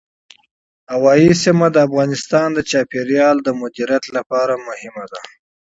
[0.95, 5.23] اقلیم د افغانستان د چاپیریال د مدیریت لپاره مهم دي.